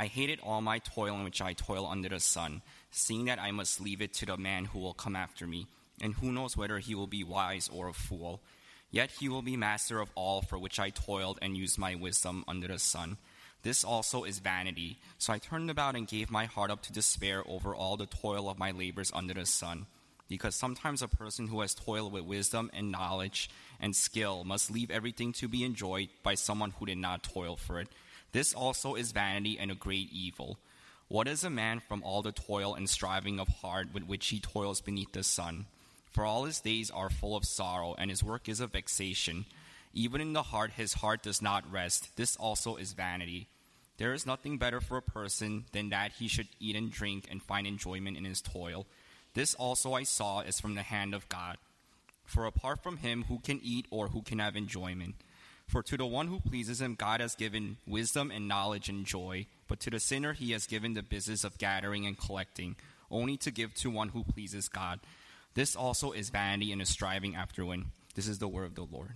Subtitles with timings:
[0.00, 2.62] I hated all my toil in which I toil under the sun,
[2.92, 5.66] seeing that I must leave it to the man who will come after me,
[6.00, 8.40] and who knows whether he will be wise or a fool.
[8.92, 12.44] Yet he will be master of all for which I toiled and used my wisdom
[12.46, 13.18] under the sun.
[13.62, 14.98] This also is vanity.
[15.18, 18.48] So I turned about and gave my heart up to despair over all the toil
[18.48, 19.86] of my labors under the sun.
[20.28, 24.92] Because sometimes a person who has toiled with wisdom and knowledge and skill must leave
[24.92, 27.88] everything to be enjoyed by someone who did not toil for it.
[28.32, 30.58] This also is vanity and a great evil.
[31.08, 34.40] What is a man from all the toil and striving of heart with which he
[34.40, 35.66] toils beneath the sun?
[36.10, 39.46] For all his days are full of sorrow, and his work is a vexation.
[39.94, 42.16] Even in the heart, his heart does not rest.
[42.16, 43.46] This also is vanity.
[43.96, 47.42] There is nothing better for a person than that he should eat and drink and
[47.42, 48.86] find enjoyment in his toil.
[49.34, 51.56] This also I saw is from the hand of God.
[52.24, 55.14] For apart from him, who can eat or who can have enjoyment?
[55.68, 59.46] For to the one who pleases him, God has given wisdom and knowledge and joy.
[59.68, 62.76] But to the sinner, he has given the business of gathering and collecting,
[63.10, 64.98] only to give to one who pleases God.
[65.54, 67.86] This also is vanity and a striving after wind.
[68.14, 69.10] This is the word of the Lord.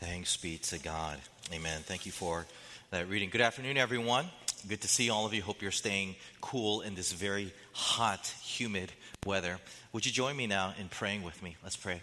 [0.00, 1.18] Thanks be to God.
[1.52, 1.82] Amen.
[1.82, 2.46] Thank you for
[2.90, 3.28] that reading.
[3.28, 4.26] Good afternoon, everyone.
[4.66, 5.42] Good to see all of you.
[5.42, 8.92] Hope you're staying cool in this very hot, humid
[9.26, 9.58] weather.
[9.92, 11.56] Would you join me now in praying with me?
[11.62, 12.00] Let's pray.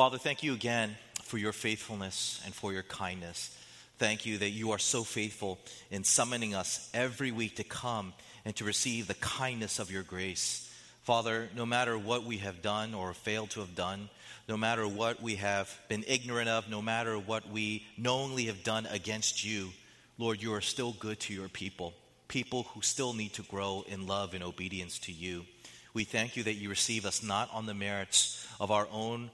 [0.00, 3.54] Father, thank you again for your faithfulness and for your kindness.
[3.98, 5.58] Thank you that you are so faithful
[5.90, 8.14] in summoning us every week to come
[8.46, 10.72] and to receive the kindness of your grace.
[11.02, 14.08] Father, no matter what we have done or failed to have done,
[14.48, 18.86] no matter what we have been ignorant of, no matter what we knowingly have done
[18.86, 19.68] against you,
[20.16, 21.92] Lord, you are still good to your people,
[22.26, 25.44] people who still need to grow in love and obedience to you.
[25.92, 29.30] We thank you that you receive us not on the merits of our own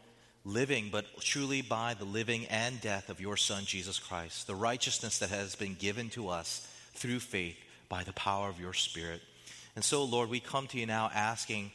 [0.47, 5.19] living, but truly by the living and death of your Son, Jesus Christ, the righteousness
[5.19, 7.59] that has been given to us through faith
[7.89, 9.21] by the power of your Spirit.
[9.75, 11.73] And so, Lord, we come to you now asking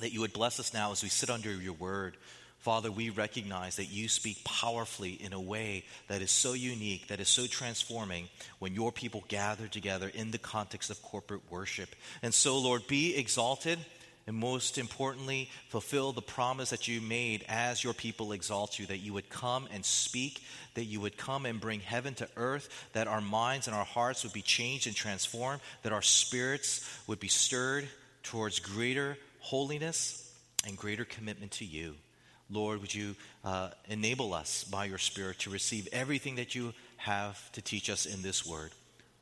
[0.00, 2.16] that you would bless us now as we sit under your word.
[2.58, 7.20] Father, we recognize that you speak powerfully in a way that is so unique, that
[7.20, 11.88] is so transforming when your people gather together in the context of corporate worship.
[12.22, 13.78] And so, Lord, be exalted
[14.26, 18.98] and most importantly, fulfill the promise that you made as your people exalt you, that
[18.98, 20.42] you would come and speak,
[20.74, 24.22] that you would come and bring heaven to earth, that our minds and our hearts
[24.22, 27.88] would be changed and transformed, that our spirits would be stirred
[28.22, 30.32] towards greater holiness
[30.66, 31.94] and greater commitment to you.
[32.48, 37.50] Lord, would you uh, enable us by your Spirit to receive everything that you have
[37.52, 38.70] to teach us in this word?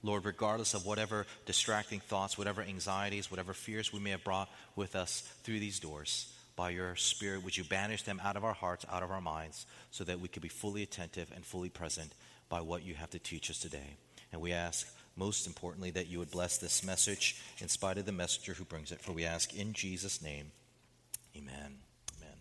[0.03, 4.97] Lord, regardless of whatever distracting thoughts, whatever anxieties, whatever fears we may have brought with
[4.97, 8.85] us through these doors, by your Spirit, would you banish them out of our hearts,
[8.91, 12.13] out of our minds, so that we could be fully attentive and fully present
[12.51, 13.97] by what you have to teach us today.
[14.31, 18.13] And we ask, most importantly, that you would bless this message in spite of the
[18.13, 19.01] messenger who brings it.
[19.01, 20.53] For we ask in Jesus' name,
[21.35, 21.79] amen.
[22.19, 22.37] Amen.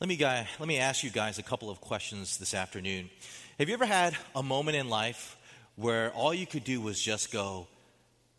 [0.00, 3.10] Let me, guy, let me ask you guys a couple of questions this afternoon.
[3.58, 5.36] Have you ever had a moment in life
[5.76, 7.66] where all you could do was just go,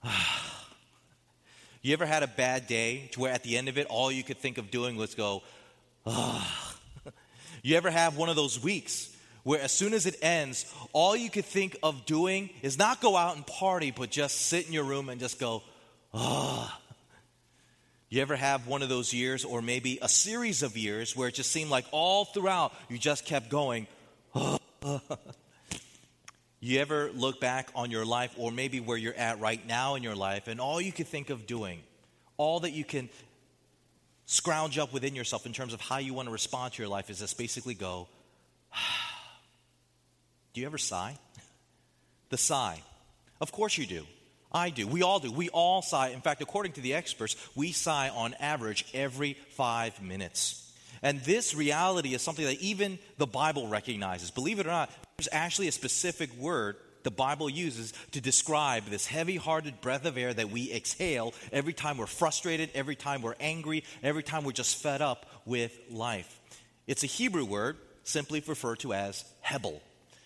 [0.04, 0.50] ah.
[1.86, 4.24] You ever had a bad day to where at the end of it, all you
[4.24, 5.44] could think of doing was go,
[6.06, 6.78] ah.
[7.62, 9.10] You ever have one of those weeks
[9.44, 13.18] where as soon as it ends, all you could think of doing is not go
[13.18, 15.62] out and party, but just sit in your room and just go,
[16.14, 16.80] ah.
[18.10, 21.34] You ever have one of those years, or maybe a series of years, where it
[21.34, 23.88] just seemed like all throughout you just kept going.
[26.66, 30.02] You ever look back on your life, or maybe where you're at right now in
[30.02, 31.82] your life, and all you can think of doing,
[32.38, 33.10] all that you can
[34.28, 37.10] scrounge up within yourself in terms of how you want to respond to your life
[37.10, 38.08] is just basically go,
[40.54, 41.18] Do you ever sigh?
[42.30, 42.82] The sigh.
[43.42, 44.08] Of course you do.
[44.50, 44.88] I do.
[44.88, 45.34] We all do.
[45.34, 46.10] We all sigh.
[46.10, 50.63] In fact, according to the experts, we sigh on average every five minutes.
[51.04, 54.32] And this reality is something that even the Bible recognizes.
[54.32, 59.06] Believe it or not, there's actually a specific word the Bible uses to describe this
[59.06, 63.36] heavy hearted breath of air that we exhale every time we're frustrated, every time we're
[63.42, 66.40] angry, every time we're just fed up with life.
[66.88, 69.82] It's a Hebrew word simply referred to as Hebel.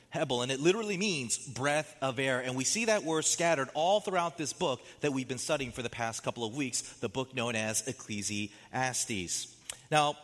[0.09, 2.39] Hebel, and it literally means breath of air.
[2.39, 5.81] And we see that word scattered all throughout this book that we've been studying for
[5.81, 9.47] the past couple of weeks, the book known as Ecclesiastes.
[9.91, 10.15] Now,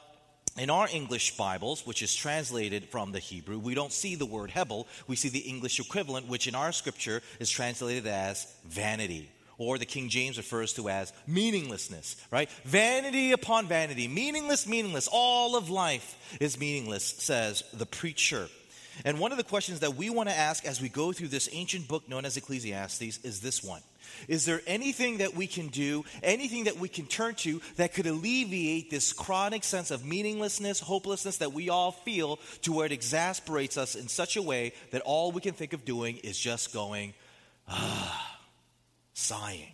[0.57, 4.51] in our English Bibles, which is translated from the Hebrew, we don't see the word
[4.51, 4.87] Hebel.
[5.07, 9.85] We see the English equivalent, which in our scripture is translated as vanity, or the
[9.85, 12.49] King James refers to as meaninglessness, right?
[12.65, 15.09] Vanity upon vanity, meaningless, meaningless.
[15.11, 18.47] All of life is meaningless, says the preacher.
[19.05, 21.49] And one of the questions that we want to ask as we go through this
[21.51, 23.81] ancient book known as Ecclesiastes is this one
[24.27, 28.07] Is there anything that we can do, anything that we can turn to that could
[28.07, 33.77] alleviate this chronic sense of meaninglessness, hopelessness that we all feel to where it exasperates
[33.77, 37.13] us in such a way that all we can think of doing is just going,
[37.67, 38.39] ah,
[39.13, 39.71] sighing?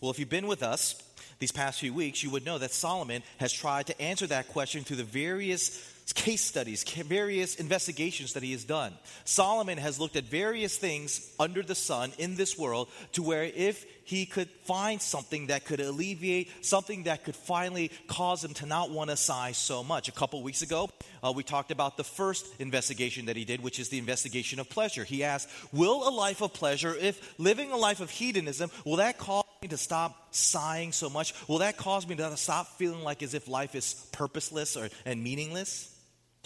[0.00, 1.02] Well, if you've been with us
[1.38, 4.84] these past few weeks, you would know that Solomon has tried to answer that question
[4.84, 5.78] through the various
[6.12, 8.94] case studies, various investigations that he has done.
[9.24, 13.84] Solomon has looked at various things under the sun in this world to where if
[14.04, 18.90] he could find something that could alleviate, something that could finally cause him to not
[18.90, 20.08] want to sigh so much.
[20.08, 20.88] A couple weeks ago,
[21.22, 24.70] uh, we talked about the first investigation that he did, which is the investigation of
[24.70, 25.04] pleasure.
[25.04, 29.18] He asked, Will a life of pleasure, if living a life of hedonism, will that
[29.18, 31.34] cause me to stop sighing so much?
[31.46, 35.22] Will that cause me to stop feeling like as if life is purposeless or, and
[35.22, 35.97] meaningless?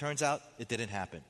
[0.03, 1.21] Turns out it didn't happen.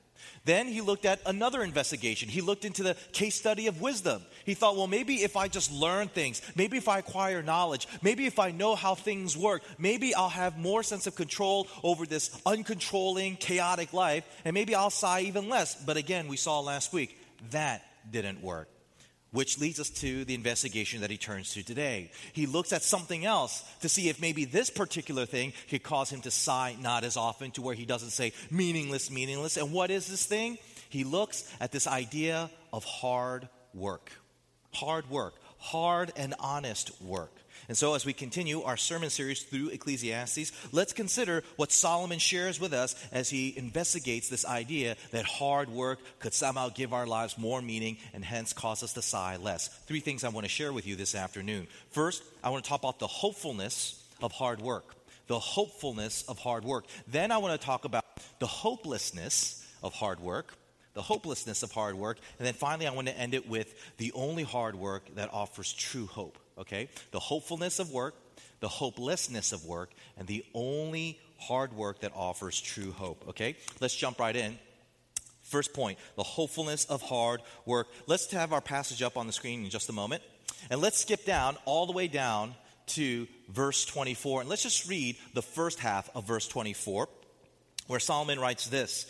[0.45, 2.27] Then he looked at another investigation.
[2.27, 4.23] He looked into the case study of wisdom.
[4.45, 8.25] He thought, well, maybe if I just learn things, maybe if I acquire knowledge, maybe
[8.25, 12.29] if I know how things work, maybe I'll have more sense of control over this
[12.47, 15.75] uncontrolling, chaotic life, and maybe I'll sigh even less.
[15.75, 17.15] But again, we saw last week
[17.51, 18.72] that didn't work
[19.33, 22.11] which leads us to the investigation that he turns to today.
[22.31, 26.21] He looks at something else to see if maybe this particular thing could cause him
[26.21, 29.57] to sigh not as often, to where he doesn't say meaningless, meaningless.
[29.57, 30.57] And what is this thing?
[30.89, 34.11] He looks at this idea of hard work.
[34.71, 35.33] Hard work.
[35.57, 37.33] Hard and honest work.
[37.67, 42.59] And so, as we continue our sermon series through Ecclesiastes, let's consider what Solomon shares
[42.59, 47.37] with us as he investigates this idea that hard work could somehow give our lives
[47.37, 49.69] more meaning and hence cause us to sigh less.
[49.87, 51.67] Three things I want to share with you this afternoon.
[51.91, 54.95] First, I want to talk about the hopefulness of hard work.
[55.27, 56.85] The hopefulness of hard work.
[57.07, 58.03] Then, I want to talk about
[58.39, 60.57] the hopelessness of hard work
[60.95, 62.19] the hopelessness of hard work.
[62.37, 65.73] And then finally, I want to end it with the only hard work that offers
[65.73, 66.89] true hope okay?
[67.11, 68.15] The hopefulness of work,
[68.59, 73.55] the hopelessness of work, and the only hard work that offers true hope, okay?
[73.79, 74.57] Let's jump right in.
[75.43, 77.87] First point, the hopefulness of hard work.
[78.07, 80.23] Let's have our passage up on the screen in just a moment.
[80.69, 82.55] And let's skip down all the way down
[82.87, 84.41] to verse 24.
[84.41, 87.09] And let's just read the first half of verse 24,
[87.87, 89.05] where Solomon writes this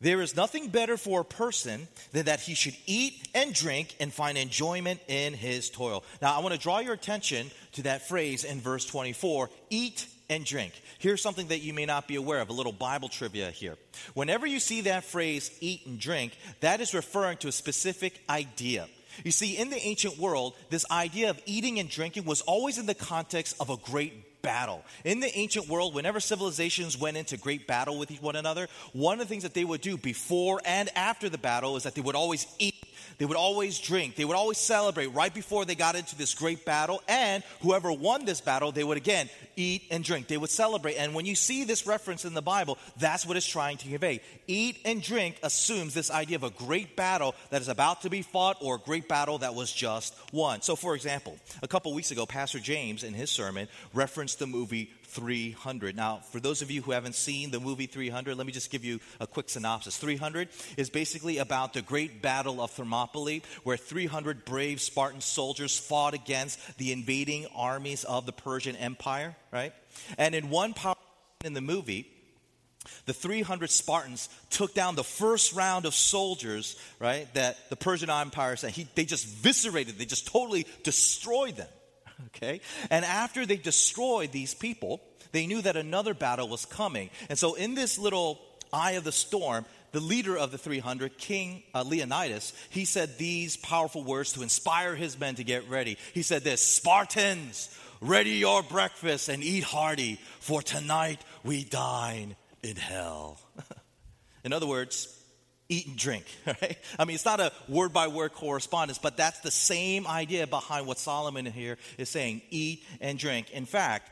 [0.00, 4.12] there is nothing better for a person than that he should eat and drink and
[4.12, 6.04] find enjoyment in his toil.
[6.22, 10.44] Now, I want to draw your attention to that phrase in verse 24 eat and
[10.44, 10.72] drink.
[10.98, 13.76] Here's something that you may not be aware of, a little Bible trivia here.
[14.14, 18.86] Whenever you see that phrase eat and drink, that is referring to a specific idea.
[19.24, 22.86] You see, in the ancient world, this idea of eating and drinking was always in
[22.86, 24.82] the context of a great battle.
[25.04, 29.26] In the ancient world, whenever civilizations went into great battle with one another, one of
[29.26, 32.14] the things that they would do before and after the battle is that they would
[32.14, 34.16] always eat they would always drink.
[34.16, 37.02] They would always celebrate right before they got into this great battle.
[37.08, 40.28] And whoever won this battle, they would again eat and drink.
[40.28, 40.96] They would celebrate.
[40.96, 44.20] And when you see this reference in the Bible, that's what it's trying to convey.
[44.46, 48.22] Eat and drink assumes this idea of a great battle that is about to be
[48.22, 50.62] fought or a great battle that was just won.
[50.62, 54.90] So, for example, a couple weeks ago, Pastor James in his sermon referenced the movie
[55.08, 55.96] 300.
[55.96, 58.84] Now, for those of you who haven't seen the movie 300, let me just give
[58.84, 59.96] you a quick synopsis.
[59.96, 66.14] 300 is basically about the great battle of Thermopylae, where 300 brave Spartan soldiers fought
[66.14, 69.72] against the invading armies of the Persian Empire, right?
[70.16, 70.98] And in one part
[71.44, 72.06] in the movie,
[73.06, 78.56] the 300 Spartans took down the first round of soldiers, right, that the Persian Empire
[78.56, 78.74] sent.
[78.74, 81.68] He, they just viscerated, they just totally destroyed them.
[82.36, 82.60] Okay?
[82.90, 85.00] And after they destroyed these people,
[85.32, 87.10] they knew that another battle was coming.
[87.28, 88.40] And so, in this little
[88.72, 93.56] eye of the storm, the leader of the 300, King uh, Leonidas, he said these
[93.56, 95.96] powerful words to inspire his men to get ready.
[96.12, 102.76] He said this Spartans, ready your breakfast and eat hearty, for tonight we dine in
[102.76, 103.40] hell.
[104.44, 105.17] in other words,
[105.68, 106.78] eat and drink, right?
[106.98, 110.86] I mean, it's not a word by word correspondence, but that's the same idea behind
[110.86, 113.50] what Solomon here is saying eat and drink.
[113.50, 114.10] In fact,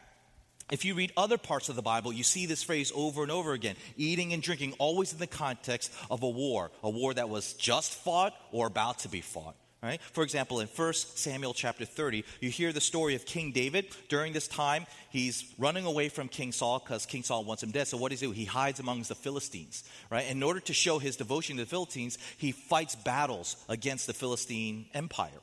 [0.71, 3.53] if you read other parts of the Bible, you see this phrase over and over
[3.53, 7.55] again eating and drinking, always in the context of a war, a war that was
[7.55, 9.57] just fought or about to be fought.
[9.83, 10.01] Right?
[10.01, 13.87] For example, in 1 Samuel chapter 30, you hear the story of King David.
[14.09, 17.87] During this time, he's running away from King Saul because King Saul wants him dead.
[17.87, 18.33] So what does he do?
[18.33, 19.85] He hides amongst the Philistines.
[20.11, 20.29] Right?
[20.29, 24.87] In order to show his devotion to the Philistines, he fights battles against the Philistine
[24.95, 25.41] Empire.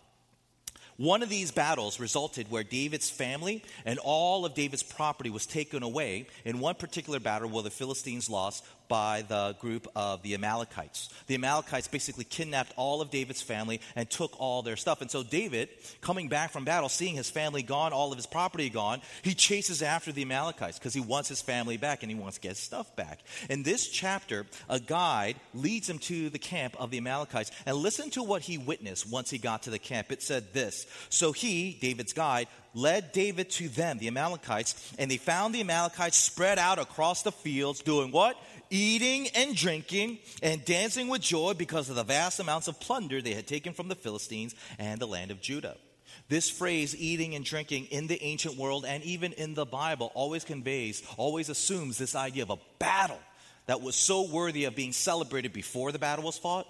[0.97, 5.81] One of these battles resulted where David's family and all of David's property was taken
[5.81, 11.09] away in one particular battle where the Philistines lost by the group of the Amalekites.
[11.25, 15.01] The Amalekites basically kidnapped all of David's family and took all their stuff.
[15.01, 15.69] And so David,
[16.01, 19.81] coming back from battle, seeing his family gone, all of his property gone, he chases
[19.81, 22.59] after the Amalekites because he wants his family back and he wants to get his
[22.59, 23.21] stuff back.
[23.49, 27.49] In this chapter, a guide leads him to the camp of the Amalekites.
[27.65, 30.11] And listen to what he witnessed once he got to the camp.
[30.11, 35.17] It said this So he, David's guide, led David to them, the Amalekites, and they
[35.17, 38.37] found the Amalekites spread out across the fields doing what?
[38.69, 43.33] Eating and drinking and dancing with joy because of the vast amounts of plunder they
[43.33, 45.77] had taken from the Philistines and the land of Judah.
[46.29, 50.43] This phrase, eating and drinking, in the ancient world and even in the Bible, always
[50.43, 53.19] conveys, always assumes this idea of a battle
[53.65, 56.67] that was so worthy of being celebrated before the battle was fought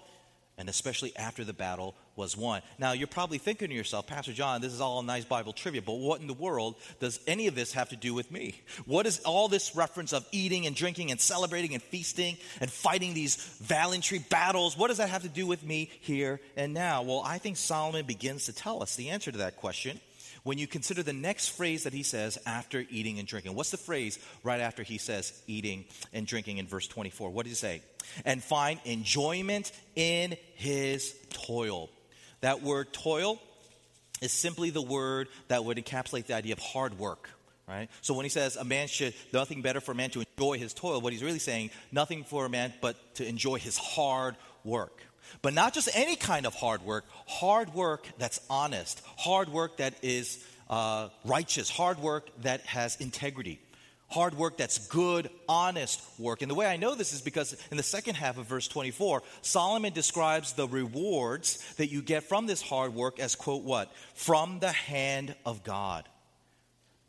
[0.58, 2.62] and especially after the battle was won.
[2.78, 5.94] Now, you're probably thinking to yourself, Pastor John, this is all nice Bible trivia, but
[5.94, 8.62] what in the world does any of this have to do with me?
[8.86, 13.14] What is all this reference of eating and drinking and celebrating and feasting and fighting
[13.14, 14.78] these valiantry battles?
[14.78, 17.02] What does that have to do with me here and now?
[17.02, 20.00] Well, I think Solomon begins to tell us the answer to that question
[20.44, 23.56] when you consider the next phrase that he says after eating and drinking.
[23.56, 27.30] What's the phrase right after he says eating and drinking in verse 24?
[27.30, 27.82] What does he say?
[28.26, 31.90] And find enjoyment in his toil.
[32.42, 33.40] That word toil
[34.22, 37.30] is simply the word that would encapsulate the idea of hard work.
[37.68, 37.90] Right?
[38.02, 40.74] So when he says a man should, nothing better for a man to enjoy his
[40.74, 44.36] toil, what he's really saying, nothing for a man but to enjoy his hard
[44.66, 45.02] work.
[45.42, 49.94] But not just any kind of hard work, hard work that's honest, hard work that
[50.02, 53.60] is uh, righteous, hard work that has integrity,
[54.10, 56.42] hard work that's good, honest work.
[56.42, 59.24] And the way I know this is because in the second half of verse 24,
[59.42, 63.92] Solomon describes the rewards that you get from this hard work as, quote, what?
[64.14, 66.08] From the hand of God.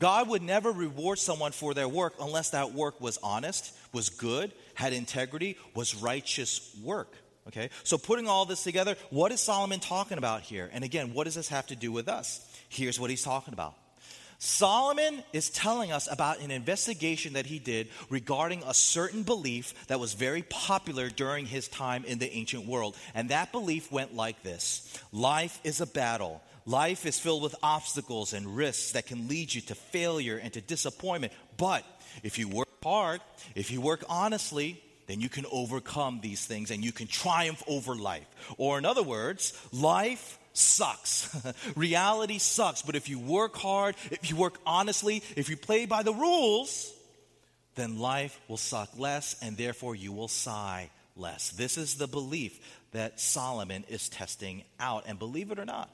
[0.00, 4.52] God would never reward someone for their work unless that work was honest, was good,
[4.74, 7.16] had integrity, was righteous work.
[7.48, 7.70] Okay?
[7.82, 10.70] So, putting all this together, what is Solomon talking about here?
[10.72, 12.40] And again, what does this have to do with us?
[12.68, 13.74] Here's what he's talking about.
[14.38, 20.00] Solomon is telling us about an investigation that he did regarding a certain belief that
[20.00, 22.96] was very popular during his time in the ancient world.
[23.14, 26.42] And that belief went like this Life is a battle.
[26.66, 30.60] Life is filled with obstacles and risks that can lead you to failure and to
[30.60, 31.32] disappointment.
[31.56, 31.84] But
[32.22, 33.20] if you work hard,
[33.54, 37.94] if you work honestly, then you can overcome these things and you can triumph over
[37.94, 38.26] life.
[38.56, 41.34] Or, in other words, life sucks.
[41.76, 42.82] Reality sucks.
[42.82, 46.92] But if you work hard, if you work honestly, if you play by the rules,
[47.74, 51.50] then life will suck less and therefore you will sigh less.
[51.50, 52.58] This is the belief
[52.92, 55.04] that Solomon is testing out.
[55.06, 55.90] And believe it or not,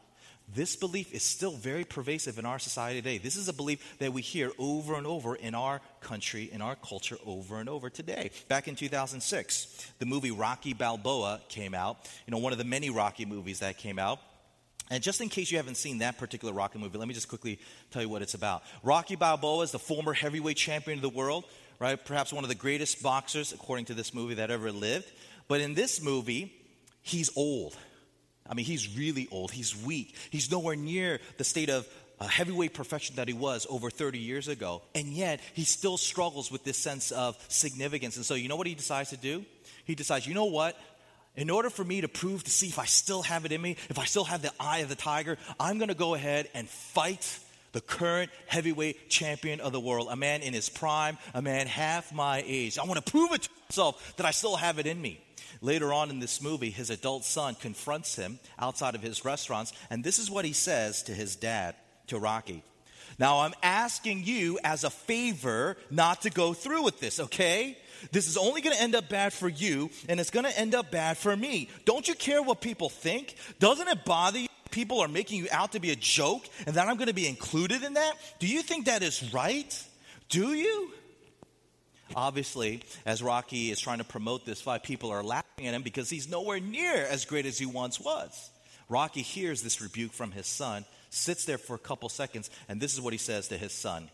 [0.55, 3.19] this belief is still very pervasive in our society today.
[3.19, 6.77] This is a belief that we hear over and over in our country, in our
[6.77, 8.31] culture, over and over today.
[8.49, 12.09] Back in 2006, the movie Rocky Balboa came out.
[12.27, 14.19] You know, one of the many Rocky movies that came out.
[14.91, 17.61] And just in case you haven't seen that particular Rocky movie, let me just quickly
[17.93, 18.65] tell you what it's about.
[18.83, 21.45] Rocky Balboa is the former heavyweight champion of the world,
[21.79, 22.05] right?
[22.05, 25.11] Perhaps one of the greatest boxers, according to this movie, that ever lived.
[25.47, 26.53] But in this movie,
[27.03, 27.77] he's old.
[28.51, 29.53] I mean, he's really old.
[29.53, 30.17] He's weak.
[30.31, 31.87] He's nowhere near the state of
[32.19, 34.83] uh, heavyweight perfection that he was over 30 years ago.
[34.95, 38.17] And yet, he still struggles with this sense of significance.
[38.17, 39.45] And so, you know what he decides to do?
[39.85, 40.77] He decides, you know what?
[41.37, 43.77] In order for me to prove to see if I still have it in me,
[43.89, 46.69] if I still have the eye of the tiger, I'm going to go ahead and
[46.69, 47.39] fight
[47.73, 52.13] the current heavyweight champion of the world, a man in his prime, a man half
[52.13, 52.79] my age.
[52.79, 55.21] I want to prove it to myself that I still have it in me.
[55.61, 60.03] Later on in this movie, his adult son confronts him outside of his restaurants, and
[60.03, 61.75] this is what he says to his dad,
[62.09, 62.63] to Rocky.
[63.19, 67.77] Now, I'm asking you as a favor not to go through with this, okay?
[68.13, 70.75] This is only going to end up bad for you, and it's going to end
[70.75, 71.69] up bad for me.
[71.85, 73.35] Don't you care what people think?
[73.59, 74.49] Doesn't it bother you?
[74.71, 77.29] People are making you out to be a joke, and that I'm going to be
[77.29, 78.15] included in that?
[78.39, 79.87] Do you think that is right?
[80.29, 80.93] Do you?
[82.15, 86.11] Obviously, as Rocky is trying to promote this fight, people are laughing at him because
[86.11, 88.51] he's nowhere near as great as he once was.
[88.89, 92.93] Rocky hears this rebuke from his son, sits there for a couple seconds, and this
[92.93, 94.11] is what he says to his son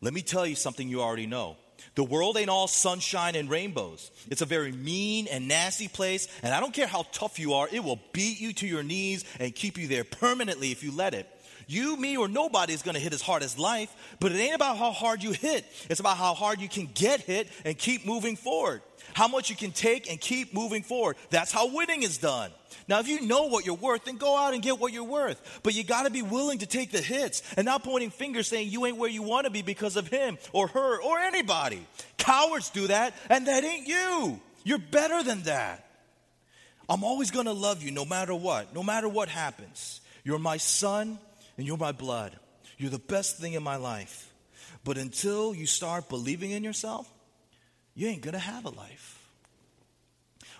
[0.00, 1.56] Let me tell you something you already know.
[1.94, 4.10] The world ain't all sunshine and rainbows.
[4.30, 7.68] It's a very mean and nasty place, and I don't care how tough you are,
[7.72, 11.14] it will beat you to your knees and keep you there permanently if you let
[11.14, 11.26] it.
[11.70, 14.56] You, me, or nobody is going to hit as hard as life, but it ain't
[14.56, 15.64] about how hard you hit.
[15.88, 18.82] It's about how hard you can get hit and keep moving forward.
[19.14, 21.14] How much you can take and keep moving forward.
[21.30, 22.50] That's how winning is done.
[22.88, 25.60] Now, if you know what you're worth, then go out and get what you're worth.
[25.62, 28.68] But you got to be willing to take the hits and not pointing fingers saying
[28.68, 31.86] you ain't where you want to be because of him or her or anybody.
[32.18, 34.40] Cowards do that, and that ain't you.
[34.64, 35.86] You're better than that.
[36.88, 40.00] I'm always going to love you no matter what, no matter what happens.
[40.24, 41.20] You're my son
[41.60, 42.38] and you're my blood.
[42.78, 44.32] You're the best thing in my life.
[44.82, 47.06] But until you start believing in yourself,
[47.94, 49.18] you ain't going to have a life.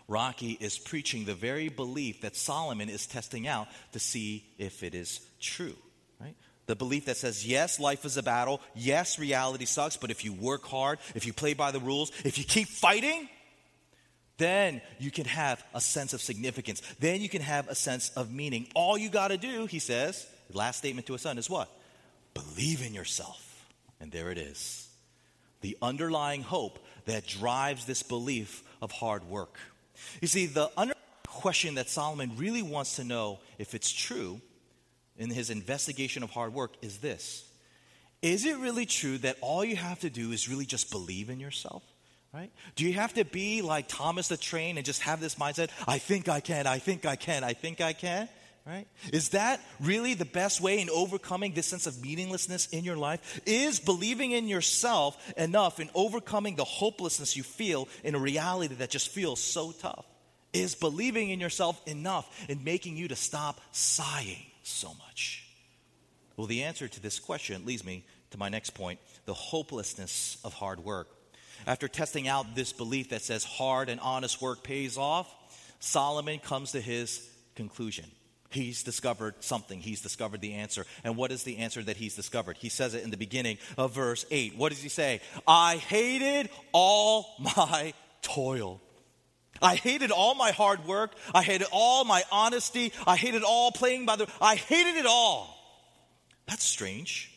[0.08, 4.94] Rocky is preaching the very belief that Solomon is testing out to see if it
[4.94, 5.74] is true.
[6.20, 6.34] Right?
[6.66, 8.60] The belief that says, yes, life is a battle.
[8.74, 9.96] Yes, reality sucks.
[9.96, 13.26] But if you work hard, if you play by the rules, if you keep fighting,
[14.36, 16.82] then you can have a sense of significance.
[16.98, 18.68] Then you can have a sense of meaning.
[18.74, 21.70] All you got to do, he says, the last statement to a son is what?
[22.34, 23.66] Believe in yourself.
[24.00, 24.88] And there it is.
[25.60, 29.58] The underlying hope that drives this belief of hard work.
[30.20, 30.94] You see, the under
[31.26, 34.40] question that Solomon really wants to know if it's true
[35.16, 37.44] in his investigation of hard work is this
[38.22, 41.40] Is it really true that all you have to do is really just believe in
[41.40, 41.82] yourself?
[42.32, 42.50] Right?
[42.76, 45.98] Do you have to be like Thomas the Train and just have this mindset, I
[45.98, 48.28] think I can, I think I can, I think I can?
[48.66, 48.86] Right?
[49.12, 53.40] Is that really the best way in overcoming this sense of meaninglessness in your life?
[53.46, 58.90] Is believing in yourself enough in overcoming the hopelessness you feel in a reality that
[58.90, 60.04] just feels so tough?
[60.52, 65.46] Is believing in yourself enough in making you to stop sighing so much?
[66.36, 70.52] Well, the answer to this question leads me to my next point the hopelessness of
[70.52, 71.08] hard work.
[71.66, 75.32] After testing out this belief that says hard and honest work pays off,
[75.80, 78.06] Solomon comes to his conclusion.
[78.50, 79.78] He's discovered something.
[79.78, 80.84] He's discovered the answer.
[81.04, 82.56] And what is the answer that he's discovered?
[82.56, 84.56] He says it in the beginning of verse 8.
[84.56, 85.20] What does he say?
[85.46, 88.80] I hated all my toil.
[89.62, 91.12] I hated all my hard work.
[91.32, 92.92] I hated all my honesty.
[93.06, 94.26] I hated all playing by the.
[94.40, 95.56] I hated it all.
[96.46, 97.30] That's strange.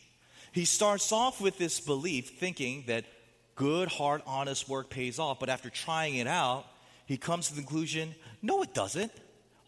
[0.50, 3.04] He starts off with this belief thinking that
[3.54, 5.38] good, hard, honest work pays off.
[5.38, 6.64] But after trying it out,
[7.06, 9.12] he comes to the conclusion no, it doesn't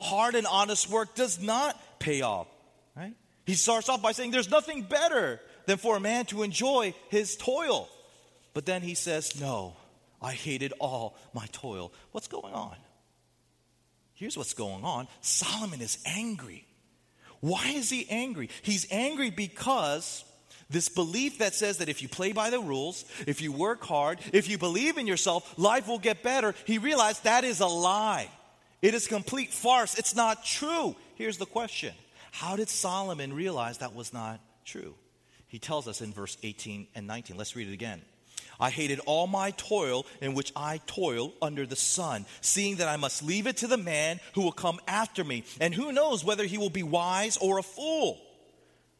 [0.00, 2.48] hard and honest work does not pay off,
[2.96, 3.14] right?
[3.44, 7.36] He starts off by saying there's nothing better than for a man to enjoy his
[7.36, 7.88] toil.
[8.54, 9.76] But then he says, No,
[10.20, 11.92] I hated all my toil.
[12.12, 12.76] What's going on?
[14.14, 16.66] Here's what's going on Solomon is angry.
[17.40, 18.48] Why is he angry?
[18.62, 20.24] He's angry because
[20.70, 24.18] this belief that says that if you play by the rules, if you work hard,
[24.32, 28.28] if you believe in yourself, life will get better, he realized that is a lie.
[28.82, 29.98] It is complete farce.
[29.98, 30.96] It's not true.
[31.14, 31.94] Here's the question
[32.32, 34.94] How did Solomon realize that was not true?
[35.48, 37.36] He tells us in verse 18 and 19.
[37.36, 38.02] Let's read it again.
[38.58, 42.96] I hated all my toil in which I toil under the sun, seeing that I
[42.96, 45.44] must leave it to the man who will come after me.
[45.60, 48.18] And who knows whether he will be wise or a fool?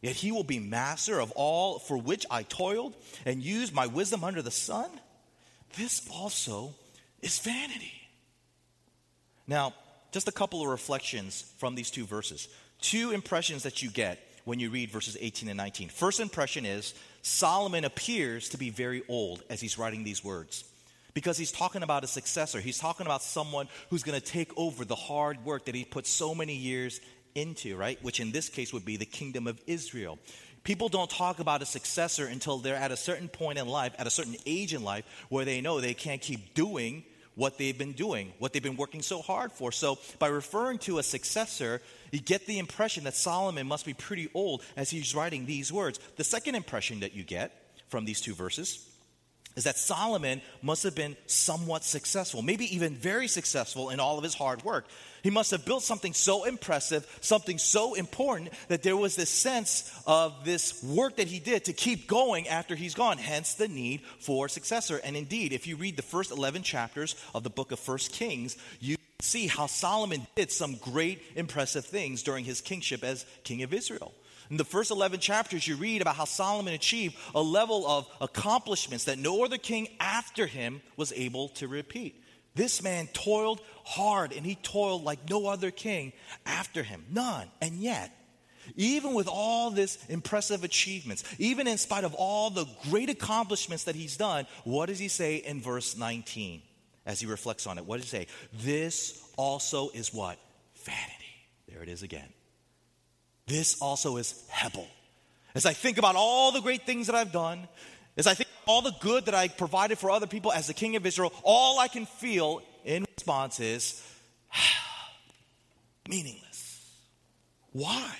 [0.02, 4.24] Yet he will be master of all for which I toiled and used my wisdom
[4.24, 4.90] under the sun.
[5.76, 6.74] This also
[7.22, 8.05] is vanity.
[9.46, 9.74] Now,
[10.12, 12.48] just a couple of reflections from these two verses.
[12.80, 15.88] Two impressions that you get when you read verses 18 and 19.
[15.88, 20.64] First impression is Solomon appears to be very old as he's writing these words
[21.14, 22.60] because he's talking about a successor.
[22.60, 26.06] He's talking about someone who's going to take over the hard work that he put
[26.06, 27.00] so many years
[27.34, 28.02] into, right?
[28.02, 30.18] Which in this case would be the kingdom of Israel.
[30.62, 34.06] People don't talk about a successor until they're at a certain point in life, at
[34.06, 37.02] a certain age in life, where they know they can't keep doing
[37.36, 39.70] what they've been doing, what they've been working so hard for.
[39.70, 44.28] So, by referring to a successor, you get the impression that Solomon must be pretty
[44.34, 46.00] old as he's writing these words.
[46.16, 47.52] The second impression that you get
[47.88, 48.84] from these two verses
[49.56, 54.24] is that Solomon must have been somewhat successful, maybe even very successful in all of
[54.24, 54.86] his hard work.
[55.22, 59.90] He must have built something so impressive, something so important, that there was this sense
[60.06, 64.02] of this work that he did to keep going after he's gone, hence the need
[64.20, 65.00] for successor.
[65.02, 68.56] And indeed, if you read the first 11 chapters of the book of First Kings,
[68.78, 73.72] you see how Solomon did some great, impressive things during his kingship as king of
[73.72, 74.12] Israel.
[74.50, 79.04] In the first 11 chapters, you read about how Solomon achieved a level of accomplishments
[79.04, 82.22] that no other king after him was able to repeat.
[82.54, 86.12] This man toiled hard and he toiled like no other king
[86.46, 87.04] after him.
[87.10, 87.48] None.
[87.60, 88.12] And yet,
[88.76, 93.94] even with all this impressive achievements, even in spite of all the great accomplishments that
[93.94, 96.62] he's done, what does he say in verse 19
[97.04, 97.84] as he reflects on it?
[97.84, 98.26] What does he say?
[98.52, 100.38] This also is what?
[100.84, 101.12] Vanity.
[101.68, 102.28] There it is again.
[103.46, 104.86] This also is Hebel.
[105.54, 107.68] As I think about all the great things that I've done,
[108.16, 110.96] as I think all the good that I provided for other people as the king
[110.96, 114.02] of Israel, all I can feel in response is
[116.08, 116.84] meaningless.
[117.72, 118.10] Why?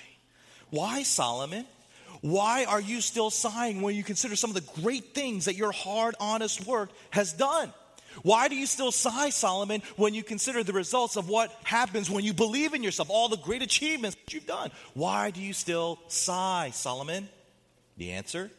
[0.69, 1.65] Why, Solomon?
[2.21, 5.71] Why are you still sighing when you consider some of the great things that your
[5.71, 7.71] hard, honest work has done?
[8.23, 12.23] Why do you still sigh, Solomon, when you consider the results of what happens when
[12.23, 14.71] you believe in yourself, all the great achievements that you've done?
[14.93, 17.29] Why do you still sigh, Solomon?
[17.97, 18.51] The answer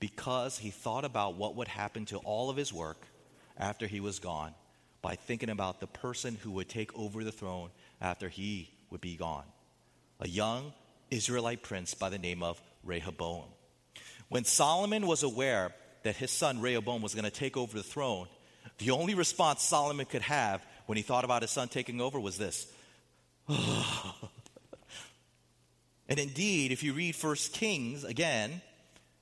[0.00, 3.06] because he thought about what would happen to all of his work
[3.56, 4.54] after he was gone
[5.02, 7.70] by thinking about the person who would take over the throne
[8.00, 9.44] after he would be gone.
[10.20, 10.72] A young
[11.10, 13.44] Israelite prince by the name of Rehoboam.
[14.28, 18.28] When Solomon was aware that his son Rehoboam was going to take over the throne,
[18.78, 22.38] the only response Solomon could have when he thought about his son taking over was
[22.38, 22.66] this.
[23.48, 23.58] and
[26.08, 28.62] indeed, if you read First Kings again,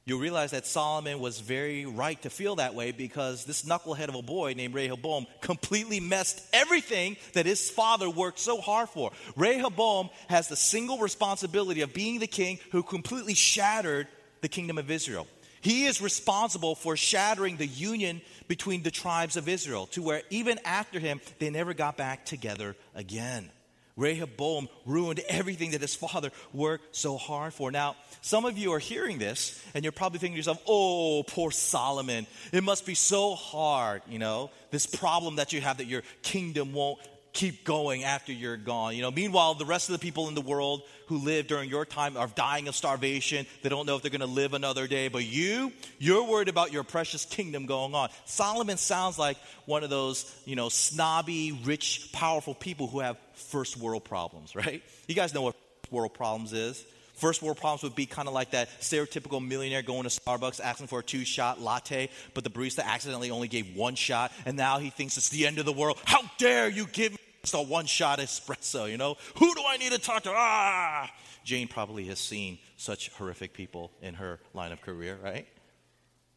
[0.04, 4.14] you'll realize that Solomon was very right to feel that way because this knucklehead of
[4.14, 9.10] a boy named Rehoboam completely messed everything that his father worked so hard for.
[9.36, 14.06] Rehoboam has the single responsibility of being the king who completely shattered
[14.42, 15.26] the kingdom of Israel.
[15.66, 20.60] He is responsible for shattering the union between the tribes of Israel to where even
[20.64, 23.50] after him, they never got back together again.
[23.96, 27.72] Rehoboam ruined everything that his father worked so hard for.
[27.72, 31.50] Now, some of you are hearing this and you're probably thinking to yourself, oh, poor
[31.50, 32.28] Solomon.
[32.52, 36.74] It must be so hard, you know, this problem that you have that your kingdom
[36.74, 37.00] won't
[37.36, 38.96] keep going after you're gone.
[38.96, 41.84] You know, meanwhile, the rest of the people in the world who live during your
[41.84, 43.46] time are dying of starvation.
[43.62, 45.08] They don't know if they're going to live another day.
[45.08, 48.08] But you, you're worried about your precious kingdom going on.
[48.24, 53.76] Solomon sounds like one of those, you know, snobby, rich, powerful people who have first
[53.76, 54.82] world problems, right?
[55.06, 56.82] You guys know what first world problems is.
[57.16, 60.86] First world problems would be kind of like that stereotypical millionaire going to Starbucks asking
[60.86, 64.78] for a two shot latte, but the barista accidentally only gave one shot, and now
[64.78, 65.98] he thinks it's the end of the world.
[66.04, 69.16] How dare you give me just a one shot espresso, you know?
[69.36, 70.32] Who do I need to talk to?
[70.34, 71.10] Ah!
[71.44, 75.46] Jane probably has seen such horrific people in her line of career, right?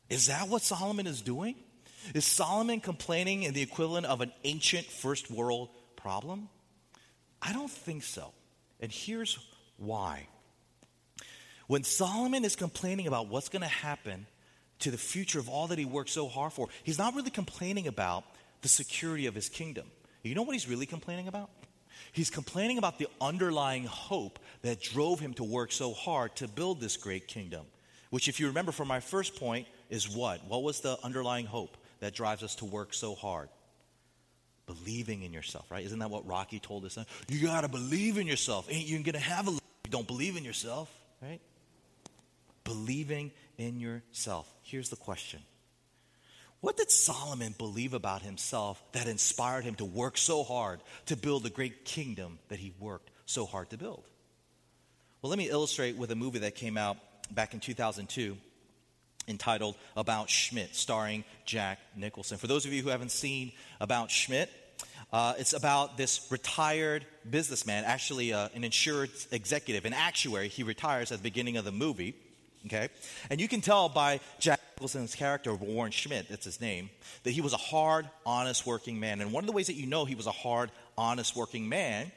[0.08, 1.56] Is that what Solomon is doing?
[2.14, 6.48] Is Solomon complaining in the equivalent of an ancient first world problem?
[7.42, 8.32] I don't think so.
[8.80, 9.40] And here's
[9.78, 10.28] why.
[11.68, 14.28] When Solomon is complaining about what's going to happen
[14.80, 17.88] to the future of all that he worked so hard for, he's not really complaining
[17.88, 18.24] about
[18.62, 19.88] the security of his kingdom.
[20.24, 21.50] You know what he's really complaining about?
[22.12, 26.80] He's complaining about the underlying hope that drove him to work so hard to build
[26.80, 27.66] this great kingdom.
[28.10, 30.44] Which, if you remember from my first point, is what?
[30.48, 33.50] What was the underlying hope that drives us to work so hard?
[34.66, 35.86] Believing in yourself, right?
[35.86, 36.98] Isn't that what Rocky told us?
[37.28, 38.68] You got to believe in yourself.
[38.70, 41.40] Ain't you going to have a you don't believe in yourself, right?
[42.70, 44.52] believing in yourself.
[44.62, 45.42] Here's the question
[46.62, 51.44] What did Solomon believe about himself that inspired him to work so hard to build
[51.44, 54.04] the great kingdom that he worked so hard to build?
[55.22, 56.98] Well, let me illustrate with a movie that came out
[57.32, 58.38] back in 2002
[59.28, 62.38] entitled About Schmidt, starring Jack Nicholson.
[62.38, 64.50] For those of you who haven't seen About Schmidt,
[65.12, 70.50] uh, it's about this retired businessman, actually uh, an insurance executive, an actuary.
[70.50, 72.16] He retires at the beginning of the movie.
[72.66, 72.90] Okay?
[73.30, 76.90] And you can tell by Jack Nicholson's character, of Warren Schmidt, that's his name,
[77.24, 79.20] that he was a hard, honest working man.
[79.20, 82.10] And one of the ways that you know he was a hard, honest working man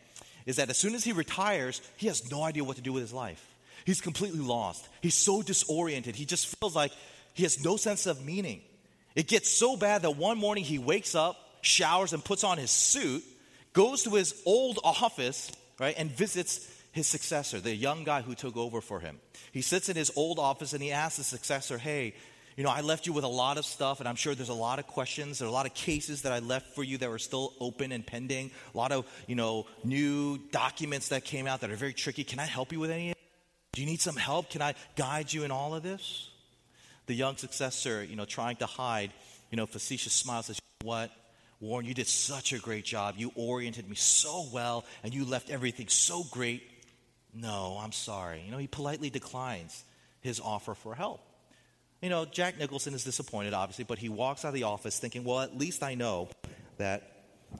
[0.46, 3.02] is that as soon as he retires, he has no idea what to do with
[3.02, 3.44] his life.
[3.84, 4.88] He's completely lost.
[5.00, 6.14] He's so disoriented.
[6.14, 6.92] He just feels like
[7.34, 8.60] he has no sense of meaning.
[9.16, 12.70] It gets so bad that one morning he wakes up, showers, and puts on his
[12.70, 13.24] suit,
[13.72, 18.56] goes to his old office, right, and visits his successor, the young guy who took
[18.56, 19.18] over for him.
[19.50, 22.14] He sits in his old office and he asks the successor, Hey,
[22.56, 24.54] you know, I left you with a lot of stuff, and I'm sure there's a
[24.54, 25.38] lot of questions.
[25.38, 27.92] There are a lot of cases that I left for you that are still open
[27.92, 28.50] and pending.
[28.74, 32.24] A lot of, you know, new documents that came out that are very tricky.
[32.24, 33.16] Can I help you with any of
[33.72, 34.50] Do you need some help?
[34.50, 36.30] Can I guide you in all of this?
[37.06, 39.12] The young successor, you know, trying to hide,
[39.50, 41.10] you know, facetious smile says, What?
[41.60, 43.14] Warren, you did such a great job.
[43.18, 46.62] You oriented me so well, and you left everything so great
[47.34, 48.42] no, I'm sorry.
[48.44, 49.84] You know, he politely declines
[50.20, 51.20] his offer for help.
[52.02, 55.22] You know, Jack Nicholson is disappointed, obviously, but he walks out of the office thinking,
[55.22, 56.28] well, at least I know
[56.78, 57.04] that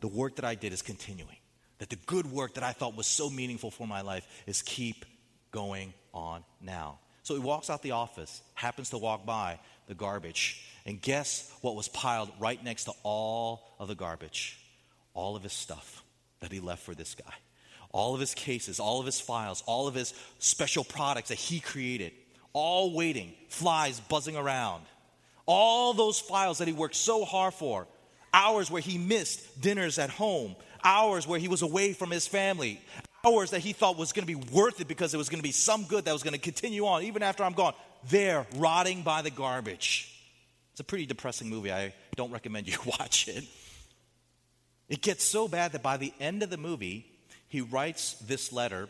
[0.01, 1.37] the work that I did is continuing,
[1.79, 5.05] that the good work that I thought was so meaningful for my life is keep
[5.53, 6.99] going on now.
[7.23, 11.77] So he walks out the office, happens to walk by the garbage, and guess what
[11.77, 14.59] was piled right next to all of the garbage?
[15.15, 16.03] All of his stuff
[16.41, 17.35] that he left for this guy
[17.93, 21.61] all of his cases, all of his files, all of his special products that he
[21.61, 22.13] created,
[22.53, 24.83] all waiting, flies buzzing around.
[25.47, 27.87] All those files that he worked so hard for,
[28.33, 32.81] hours where he missed dinners at home, hours where he was away from his family,
[33.25, 35.47] hours that he thought was going to be worth it because it was going to
[35.47, 37.75] be some good that was going to continue on even after I'm gone.
[38.09, 40.09] They're rotting by the garbage.
[40.73, 41.73] It's a pretty depressing movie.
[41.73, 43.45] I don't recommend you watch it.
[44.89, 47.07] It gets so bad that by the end of the movie,
[47.49, 48.89] he writes this letter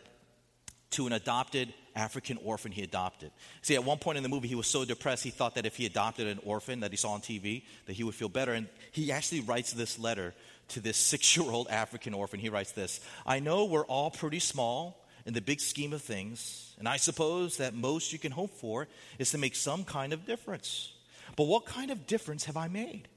[0.93, 3.31] to an adopted African orphan he adopted.
[3.61, 5.75] See, at one point in the movie, he was so depressed, he thought that if
[5.75, 8.53] he adopted an orphan that he saw on TV, that he would feel better.
[8.53, 10.33] And he actually writes this letter
[10.69, 12.39] to this six year old African orphan.
[12.39, 16.73] He writes this I know we're all pretty small in the big scheme of things,
[16.77, 18.87] and I suppose that most you can hope for
[19.19, 20.91] is to make some kind of difference.
[21.35, 23.07] But what kind of difference have I made?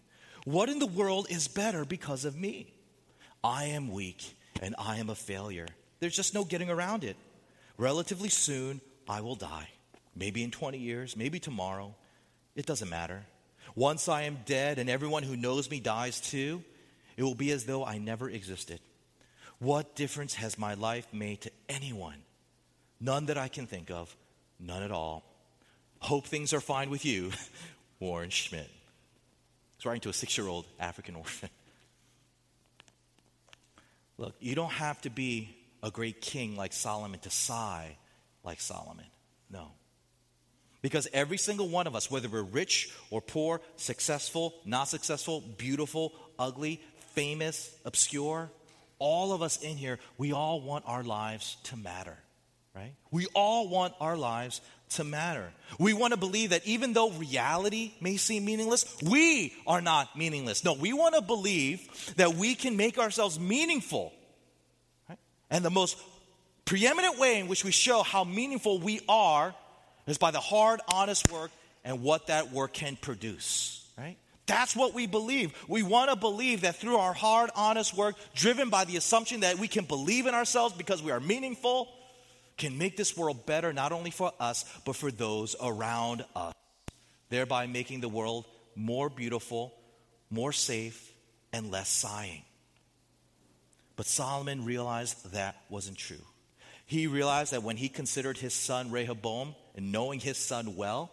[0.44, 2.72] What in the world is better because of me?
[3.42, 5.66] I am weak and I am a failure.
[5.98, 7.16] There's just no getting around it.
[7.78, 9.68] Relatively soon, I will die.
[10.14, 11.94] Maybe in 20 years, maybe tomorrow.
[12.54, 13.24] It doesn't matter.
[13.74, 16.64] Once I am dead and everyone who knows me dies too,
[17.16, 18.80] it will be as though I never existed.
[19.58, 22.22] What difference has my life made to anyone?
[23.00, 24.14] None that I can think of,
[24.58, 25.24] none at all.
[25.98, 27.32] Hope things are fine with you,
[28.00, 28.70] Warren Schmidt.
[29.76, 31.50] He's writing to a six year old African orphan.
[34.18, 35.54] Look, you don't have to be
[35.86, 37.96] a great king like Solomon to sigh
[38.42, 39.06] like Solomon.
[39.48, 39.68] No.
[40.82, 46.12] Because every single one of us, whether we're rich or poor, successful, not successful, beautiful,
[46.40, 46.82] ugly,
[47.14, 48.50] famous, obscure,
[48.98, 52.16] all of us in here, we all want our lives to matter,
[52.74, 52.92] right?
[53.12, 55.52] We all want our lives to matter.
[55.78, 60.64] We want to believe that even though reality may seem meaningless, we are not meaningless.
[60.64, 64.12] No, we want to believe that we can make ourselves meaningful.
[65.50, 65.96] And the most
[66.64, 69.54] preeminent way in which we show how meaningful we are
[70.06, 71.50] is by the hard, honest work
[71.84, 73.86] and what that work can produce.
[73.96, 74.16] Right?
[74.46, 75.52] That's what we believe.
[75.68, 79.58] We want to believe that through our hard, honest work, driven by the assumption that
[79.58, 81.88] we can believe in ourselves because we are meaningful,
[82.56, 86.54] can make this world better not only for us, but for those around us,
[87.28, 89.74] thereby making the world more beautiful,
[90.30, 91.12] more safe,
[91.52, 92.42] and less sighing.
[93.96, 96.22] But Solomon realized that wasn't true.
[96.86, 101.10] He realized that when he considered his son Rehoboam and knowing his son well,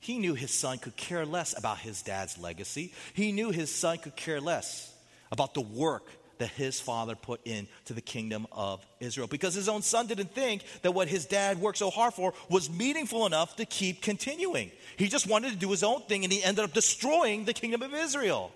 [0.00, 2.92] he knew his son could care less about his dad's legacy.
[3.12, 4.92] He knew his son could care less
[5.30, 6.08] about the work
[6.38, 10.64] that his father put into the kingdom of Israel because his own son didn't think
[10.82, 14.72] that what his dad worked so hard for was meaningful enough to keep continuing.
[14.96, 17.82] He just wanted to do his own thing and he ended up destroying the kingdom
[17.82, 18.50] of Israel.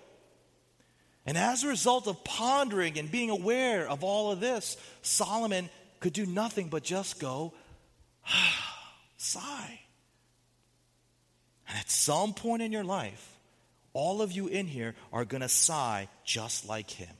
[1.27, 6.13] And as a result of pondering and being aware of all of this, Solomon could
[6.13, 7.53] do nothing but just go,
[9.17, 9.79] sigh.
[11.67, 13.37] And at some point in your life,
[13.91, 17.13] all of you in here are going to sigh just like him.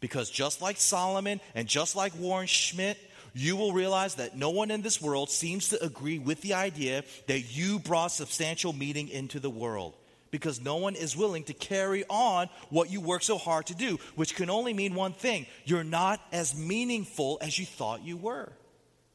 [0.00, 2.98] Because just like Solomon and just like Warren Schmidt,
[3.32, 7.04] you will realize that no one in this world seems to agree with the idea
[7.26, 9.94] that you brought substantial meaning into the world.
[10.36, 13.98] Because no one is willing to carry on what you work so hard to do,
[14.16, 18.52] which can only mean one thing you're not as meaningful as you thought you were.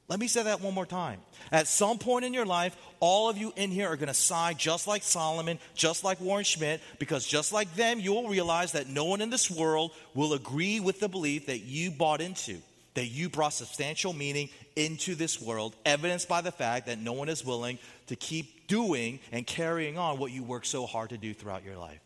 [0.08, 1.20] Let me say that one more time.
[1.52, 4.54] At some point in your life, all of you in here are going to sigh
[4.54, 8.90] just like Solomon, just like Warren Schmidt, because just like them, you will realize that
[8.90, 12.58] no one in this world will agree with the belief that you bought into,
[12.94, 17.30] that you brought substantial meaning into this world, evidenced by the fact that no one
[17.30, 21.34] is willing to keep doing and carrying on what you worked so hard to do
[21.34, 22.02] throughout your life,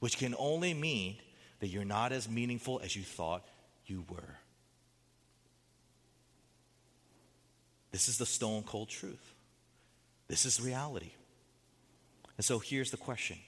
[0.00, 1.16] which can only mean
[1.60, 3.44] that you're not as meaningful as you thought
[3.86, 4.36] you were.
[7.92, 9.32] This is the stone cold truth.
[10.28, 11.12] This is reality.
[12.36, 13.38] And so here's the question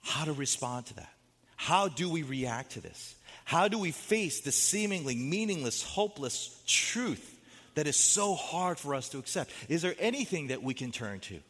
[0.00, 1.12] how to respond to that?
[1.56, 3.14] How do we react to this?
[3.44, 7.38] How do we face the seemingly meaningless, hopeless truth
[7.74, 9.50] that is so hard for us to accept?
[9.68, 11.40] Is there anything that we can turn to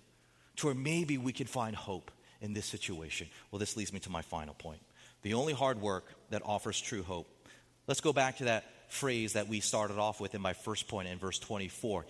[0.56, 3.28] to where maybe we can find hope in this situation?
[3.50, 4.80] Well, this leads me to my final point.
[5.22, 7.28] The only hard work that offers true hope.
[7.86, 11.08] Let's go back to that phrase that we started off with in my first point
[11.08, 12.04] in verse 24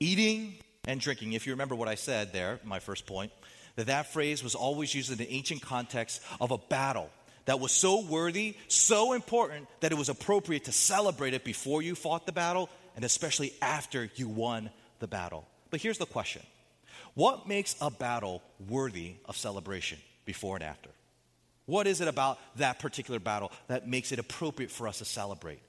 [0.00, 0.54] eating
[0.86, 1.32] and drinking.
[1.32, 3.32] If you remember what I said there, my first point,
[3.76, 7.10] that that phrase was always used in the ancient context of a battle
[7.48, 11.94] that was so worthy, so important, that it was appropriate to celebrate it before you
[11.94, 15.46] fought the battle and especially after you won the battle.
[15.70, 16.42] But here's the question
[17.14, 20.90] What makes a battle worthy of celebration before and after?
[21.64, 25.60] What is it about that particular battle that makes it appropriate for us to celebrate?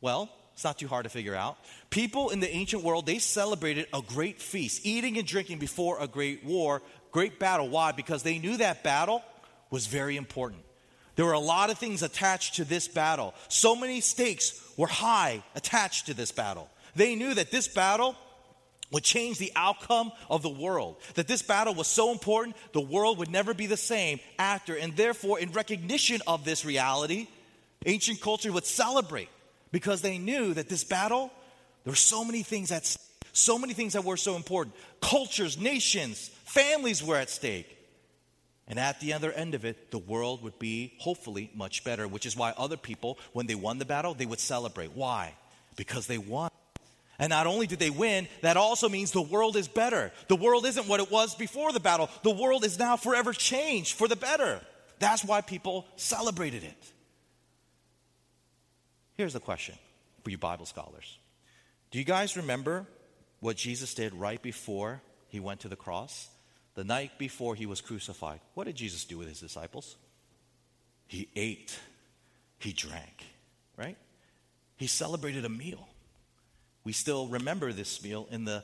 [0.00, 1.56] Well, It's not too hard to figure out.
[1.88, 6.08] People in the ancient world, they celebrated a great feast, eating and drinking before a
[6.08, 7.68] great war, great battle.
[7.68, 7.92] Why?
[7.92, 9.22] Because they knew that battle
[9.70, 10.64] was very important.
[11.18, 13.34] There were a lot of things attached to this battle.
[13.48, 16.70] So many stakes were high attached to this battle.
[16.94, 18.14] They knew that this battle
[18.92, 20.94] would change the outcome of the world.
[21.14, 24.76] That this battle was so important, the world would never be the same after.
[24.76, 27.26] And therefore, in recognition of this reality,
[27.84, 29.28] ancient culture would celebrate
[29.72, 31.32] because they knew that this battle,
[31.82, 32.96] there were so many things at
[33.32, 34.76] so many things that were so important.
[35.00, 37.77] Cultures, nations, families were at stake.
[38.68, 42.26] And at the other end of it, the world would be hopefully much better, which
[42.26, 44.92] is why other people, when they won the battle, they would celebrate.
[44.92, 45.34] Why?
[45.76, 46.50] Because they won.
[47.18, 50.12] And not only did they win, that also means the world is better.
[50.28, 52.10] The world isn't what it was before the battle.
[52.22, 54.60] The world is now forever changed for the better.
[54.98, 56.92] That's why people celebrated it.
[59.16, 59.74] Here's the question
[60.22, 61.18] for you Bible scholars
[61.90, 62.86] Do you guys remember
[63.40, 66.28] what Jesus did right before he went to the cross?
[66.78, 68.38] The night before he was crucified.
[68.54, 69.96] What did Jesus do with his disciples?
[71.08, 71.76] He ate,
[72.60, 73.24] he drank,
[73.76, 73.96] right?
[74.76, 75.88] He celebrated a meal.
[76.84, 78.62] We still remember this meal in the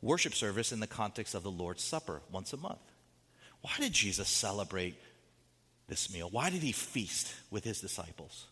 [0.00, 2.78] worship service in the context of the Lord's Supper once a month.
[3.62, 4.94] Why did Jesus celebrate
[5.88, 6.28] this meal?
[6.30, 8.46] Why did he feast with his disciples?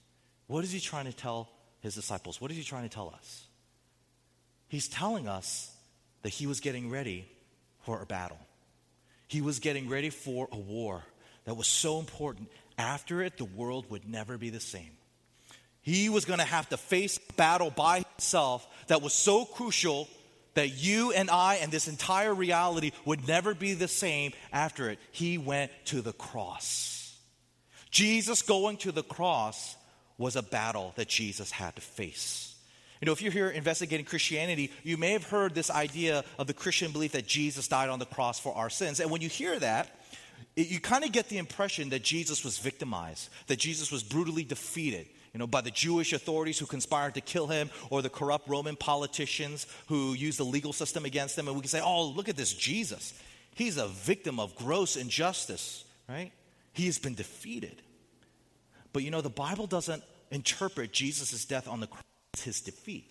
[0.48, 2.40] What is he trying to tell his disciples?
[2.40, 3.46] What is he trying to tell us?
[4.66, 5.70] He's telling us
[6.22, 7.28] that he was getting ready
[7.84, 8.40] for a battle.
[9.34, 11.02] He was getting ready for a war
[11.44, 12.48] that was so important.
[12.78, 14.92] After it, the world would never be the same.
[15.82, 20.08] He was going to have to face battle by himself that was so crucial
[20.54, 25.00] that you and I and this entire reality would never be the same after it.
[25.10, 27.18] He went to the cross.
[27.90, 29.74] Jesus going to the cross
[30.16, 32.53] was a battle that Jesus had to face.
[33.04, 36.54] You know, if you're here investigating Christianity, you may have heard this idea of the
[36.54, 38.98] Christian belief that Jesus died on the cross for our sins.
[38.98, 39.90] And when you hear that,
[40.56, 44.42] it, you kind of get the impression that Jesus was victimized, that Jesus was brutally
[44.42, 48.48] defeated, you know, by the Jewish authorities who conspired to kill him or the corrupt
[48.48, 51.46] Roman politicians who used the legal system against him.
[51.46, 53.12] And we can say, oh, look at this Jesus.
[53.54, 56.32] He's a victim of gross injustice, right?
[56.72, 57.82] He has been defeated.
[58.94, 62.00] But you know, the Bible doesn't interpret Jesus' death on the cross
[62.42, 63.10] his defeat.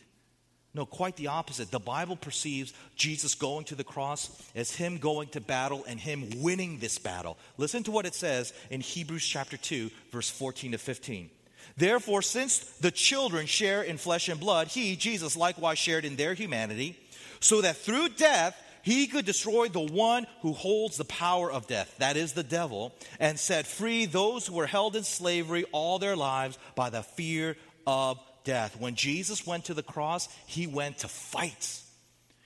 [0.76, 1.70] No, quite the opposite.
[1.70, 6.42] The Bible perceives Jesus going to the cross as him going to battle and him
[6.42, 7.38] winning this battle.
[7.58, 11.30] Listen to what it says in Hebrews chapter 2, verse 14 to 15.
[11.78, 16.34] Therefore, since the children share in flesh and blood, he, Jesus, likewise shared in their
[16.34, 16.98] humanity,
[17.40, 21.96] so that through death he could destroy the one who holds the power of death,
[22.00, 26.16] that is the devil, and set free those who were held in slavery all their
[26.16, 27.56] lives by the fear
[27.88, 28.80] of death.
[28.80, 31.82] When Jesus went to the cross, he went to fight.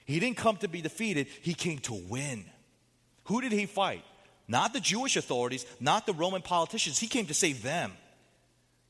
[0.06, 2.46] He didn't come to be defeated, he came to win.
[3.26, 4.04] Who did he fight?
[4.48, 6.98] Not the Jewish authorities, not the Roman politicians.
[6.98, 7.92] He came to save them.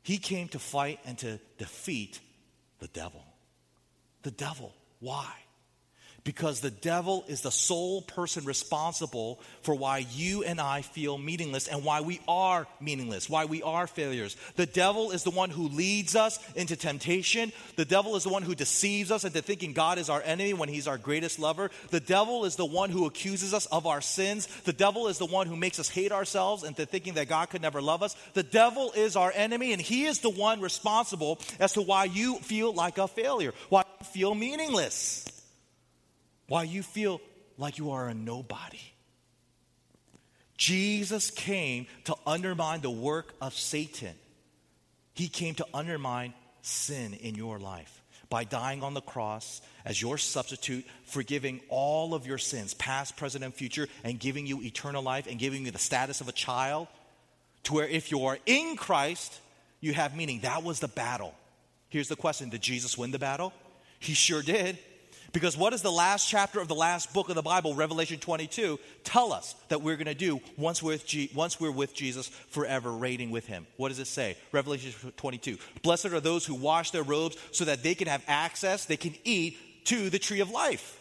[0.03, 2.19] He came to fight and to defeat
[2.79, 3.23] the devil.
[4.21, 4.73] The devil.
[4.99, 5.33] Why?
[6.27, 11.69] Because the devil is the sole person responsible for why you and I feel meaningless
[11.69, 14.35] and why we are meaningless, why we are failures.
[14.57, 17.53] The devil is the one who leads us into temptation.
[17.77, 20.67] The devil is the one who deceives us into thinking God is our enemy when
[20.67, 21.71] he's our greatest lover.
[21.91, 24.47] The devil is the one who accuses us of our sins.
[24.65, 27.61] The devil is the one who makes us hate ourselves into thinking that God could
[27.61, 28.17] never love us.
[28.33, 32.39] The devil is our enemy and he is the one responsible as to why you
[32.39, 35.25] feel like a failure, why you feel meaningless
[36.47, 37.21] why you feel
[37.57, 38.79] like you are a nobody.
[40.57, 44.15] Jesus came to undermine the work of Satan.
[45.13, 50.17] He came to undermine sin in your life by dying on the cross as your
[50.17, 55.27] substitute, forgiving all of your sins, past, present, and future, and giving you eternal life
[55.27, 56.87] and giving you the status of a child.
[57.63, 59.39] To where if you are in Christ,
[59.79, 60.41] you have meaning.
[60.41, 61.33] That was the battle.
[61.89, 63.53] Here's the question Did Jesus win the battle?
[63.99, 64.77] He sure did.
[65.33, 68.79] Because what does the last chapter of the last book of the Bible, Revelation 22,
[69.03, 72.27] tell us that we're going to do once we're, with G- once we're with Jesus
[72.49, 73.67] forever, reigning with him?
[73.77, 74.37] What does it say?
[74.51, 75.57] Revelation 22.
[75.81, 79.15] Blessed are those who wash their robes so that they can have access, they can
[79.23, 80.96] eat to the tree of life.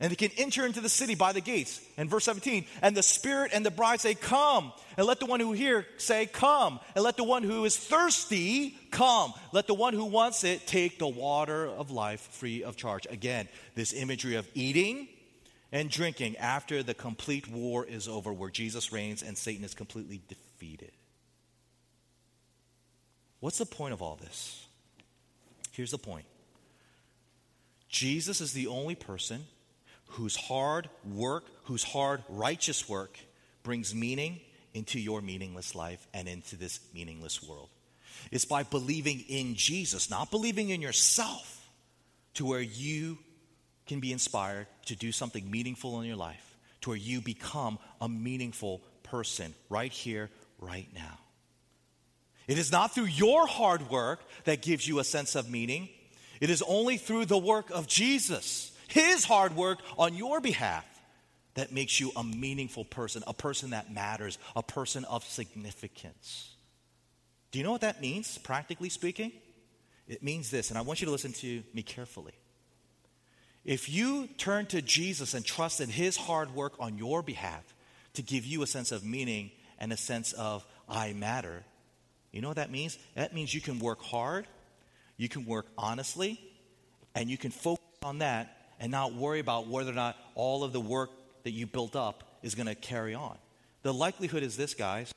[0.00, 1.80] And they can enter into the city by the gates.
[1.96, 4.72] And verse 17, and the Spirit and the bride say, Come.
[4.96, 6.78] And let the one who hear say, Come.
[6.94, 9.32] And let the one who is thirsty come.
[9.52, 13.06] Let the one who wants it take the water of life free of charge.
[13.10, 15.08] Again, this imagery of eating
[15.72, 20.22] and drinking after the complete war is over, where Jesus reigns and Satan is completely
[20.28, 20.92] defeated.
[23.40, 24.64] What's the point of all this?
[25.72, 26.26] Here's the point
[27.88, 29.44] Jesus is the only person
[30.08, 33.18] whose hard work, whose hard righteous work
[33.62, 34.40] brings meaning
[34.74, 37.68] into your meaningless life and into this meaningless world.
[38.30, 41.54] It's by believing in Jesus, not believing in yourself,
[42.34, 43.18] to where you
[43.86, 48.08] can be inspired to do something meaningful in your life, to where you become a
[48.08, 51.18] meaningful person right here, right now.
[52.46, 55.88] It is not through your hard work that gives you a sense of meaning.
[56.40, 60.84] It is only through the work of Jesus, his hard work on your behalf,
[61.54, 66.54] that makes you a meaningful person, a person that matters, a person of significance.
[67.50, 69.32] Do you know what that means, practically speaking?
[70.06, 72.34] It means this, and I want you to listen to me carefully.
[73.64, 77.74] If you turn to Jesus and trust in his hard work on your behalf
[78.14, 81.64] to give you a sense of meaning and a sense of I matter,
[82.32, 82.98] you know what that means?
[83.14, 84.46] That means you can work hard,
[85.16, 86.40] you can work honestly,
[87.14, 90.72] and you can focus on that and not worry about whether or not all of
[90.72, 91.10] the work
[91.44, 93.36] that you built up is going to carry on.
[93.82, 95.12] The likelihood is this, guys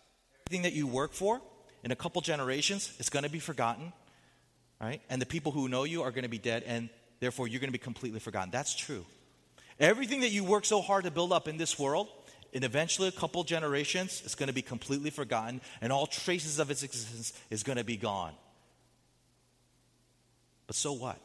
[0.51, 1.39] everything that you work for
[1.81, 3.93] in a couple generations, it's going to be forgotten,
[4.81, 5.01] right?
[5.09, 6.89] And the people who know you are going to be dead, and
[7.21, 8.51] therefore you're going to be completely forgotten.
[8.51, 9.05] That's true.
[9.79, 12.09] Everything that you work so hard to build up in this world,
[12.51, 16.69] in eventually a couple generations, it's going to be completely forgotten, and all traces of
[16.69, 18.33] its existence is going to be gone.
[20.67, 21.17] But so what?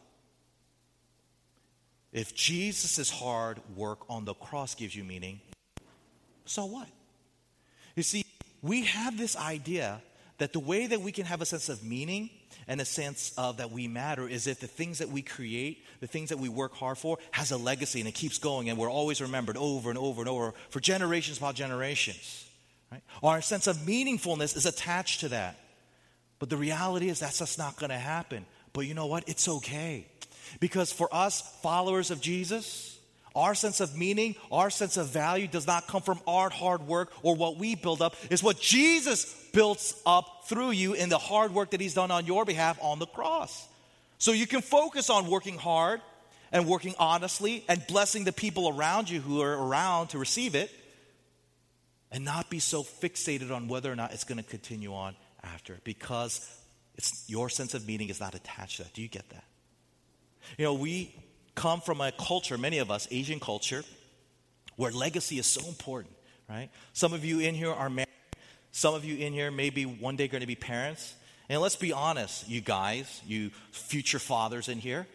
[2.12, 5.40] If Jesus' hard work on the cross gives you meaning,
[6.44, 6.88] so what?
[7.94, 8.24] You see,
[8.62, 10.00] we have this idea
[10.38, 12.30] that the way that we can have a sense of meaning
[12.68, 16.06] and a sense of that we matter is if the things that we create, the
[16.06, 18.90] things that we work hard for, has a legacy and it keeps going and we're
[18.90, 22.46] always remembered over and over and over for generations upon generations.
[22.90, 23.02] Right?
[23.22, 25.58] Our sense of meaningfulness is attached to that.
[26.38, 28.44] But the reality is that's just not going to happen.
[28.72, 29.28] But you know what?
[29.28, 30.06] It's okay.
[30.60, 32.98] Because for us, followers of Jesus,
[33.34, 37.12] our sense of meaning, our sense of value does not come from our hard work
[37.22, 38.16] or what we build up.
[38.30, 42.24] It's what Jesus builds up through you in the hard work that He's done on
[42.24, 43.68] your behalf on the cross.
[44.18, 46.00] So you can focus on working hard
[46.50, 50.70] and working honestly and blessing the people around you who are around to receive it
[52.10, 55.78] and not be so fixated on whether or not it's going to continue on after
[55.84, 56.48] because
[56.96, 58.94] it's your sense of meaning is not attached to that.
[58.94, 59.44] Do you get that?
[60.58, 61.14] You know, we
[61.54, 63.82] come from a culture, many of us, Asian culture,
[64.76, 66.14] where legacy is so important,
[66.48, 66.68] right?
[66.92, 68.06] Some of you in here are married.
[68.72, 71.14] Some of you in here may be one day going to be parents.
[71.48, 75.06] And let's be honest, you guys, you future fathers in here.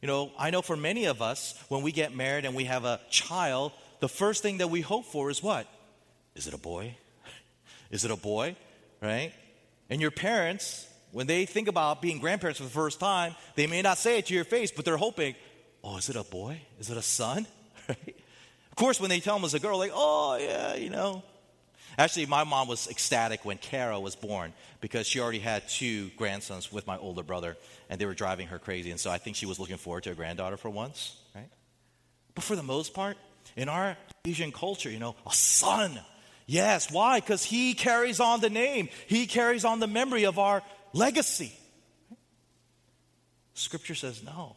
[0.00, 2.84] You know, I know for many of us, when we get married and we have
[2.84, 5.66] a child, the first thing that we hope for is what?
[6.36, 6.94] Is it a boy?
[7.90, 8.54] Is it a boy?
[9.02, 9.32] Right?
[9.90, 13.82] And your parents, when they think about being grandparents for the first time, they may
[13.82, 15.34] not say it to your face, but they're hoping,
[15.82, 16.60] oh, is it a boy?
[16.78, 17.46] Is it a son?
[17.88, 17.96] of
[18.76, 21.22] course, when they tell them it's a girl, like, oh, yeah, you know.
[21.96, 26.70] Actually, my mom was ecstatic when Kara was born because she already had two grandsons
[26.70, 27.56] with my older brother,
[27.90, 28.92] and they were driving her crazy.
[28.92, 31.48] And so I think she was looking forward to a granddaughter for once, right?
[32.36, 33.16] But for the most part,
[33.56, 35.98] in our Asian culture, you know, a son.
[36.46, 37.18] Yes, why?
[37.18, 41.52] Because he carries on the name, he carries on the memory of our legacy.
[43.54, 44.56] Scripture says no.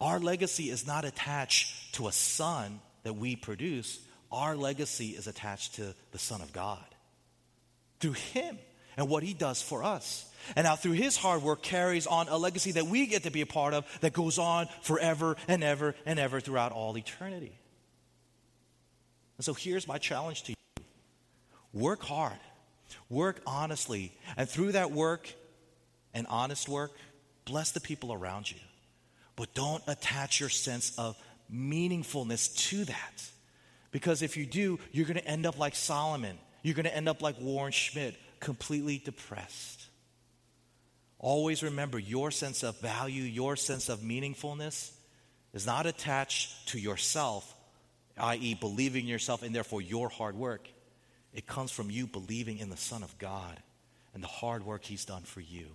[0.00, 3.98] Our legacy is not attached to a son that we produce.
[4.30, 6.84] Our legacy is attached to the Son of God
[8.00, 8.58] through Him
[8.96, 10.30] and what He does for us.
[10.54, 13.40] And now, through His hard work, carries on a legacy that we get to be
[13.40, 17.58] a part of that goes on forever and ever and ever throughout all eternity.
[19.38, 20.84] And so, here's my challenge to you
[21.72, 22.38] work hard
[23.08, 24.12] Work honestly.
[24.36, 25.32] And through that work
[26.14, 26.92] and honest work,
[27.44, 28.58] bless the people around you.
[29.36, 31.16] But don't attach your sense of
[31.52, 33.22] meaningfulness to that.
[33.90, 36.38] Because if you do, you're going to end up like Solomon.
[36.62, 39.86] You're going to end up like Warren Schmidt, completely depressed.
[41.18, 44.90] Always remember your sense of value, your sense of meaningfulness
[45.54, 47.54] is not attached to yourself,
[48.18, 50.68] i.e., believing yourself and therefore your hard work.
[51.32, 53.60] It comes from you believing in the Son of God
[54.14, 55.66] and the hard work He's done for you.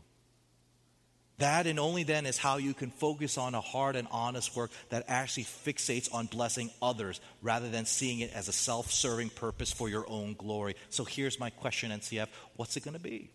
[1.42, 4.70] That and only then is how you can focus on a hard and honest work
[4.90, 9.72] that actually fixates on blessing others rather than seeing it as a self serving purpose
[9.72, 10.76] for your own glory.
[10.90, 12.28] So here's my question, NCF
[12.58, 13.32] what's it going to be?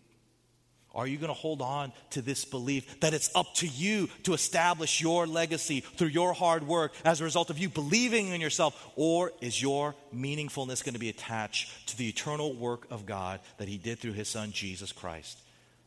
[0.97, 4.33] Are you going to hold on to this belief that it's up to you to
[4.33, 8.91] establish your legacy through your hard work as a result of you believing in yourself?
[8.95, 13.67] Or is your meaningfulness going to be attached to the eternal work of God that
[13.67, 15.37] He did through His Son, Jesus Christ,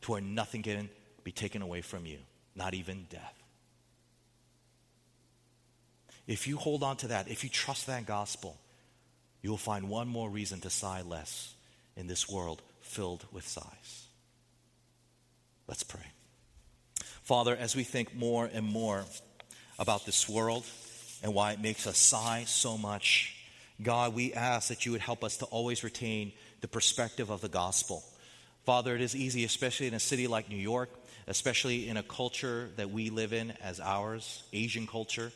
[0.03, 0.89] to where nothing can
[1.23, 2.17] be taken away from you,
[2.55, 3.41] not even death?
[6.31, 8.57] if you hold on to that, if you trust that gospel,
[9.41, 11.53] you will find one more reason to sigh less
[11.97, 14.00] in this world filled with sighs.
[15.71, 16.01] Let's pray.
[17.23, 19.05] Father, as we think more and more
[19.79, 20.65] about this world
[21.23, 23.33] and why it makes us sigh so much,
[23.81, 27.47] God, we ask that you would help us to always retain the perspective of the
[27.47, 28.03] gospel.
[28.65, 30.89] Father, it is easy, especially in a city like New York,
[31.25, 35.31] especially in a culture that we live in as ours, Asian culture,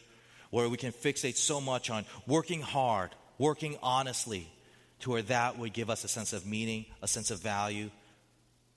[0.49, 4.51] where we can fixate so much on working hard, working honestly,
[4.99, 7.89] to where that would give us a sense of meaning, a sense of value.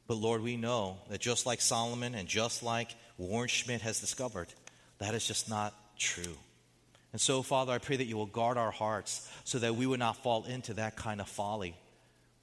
[0.08, 2.88] But Lord, we know that just like Solomon and just like
[3.18, 4.48] Warren Schmidt has discovered,
[4.98, 6.34] that is just not true.
[7.12, 9.98] And so, Father, I pray that you will guard our hearts so that we would
[9.98, 11.76] not fall into that kind of folly.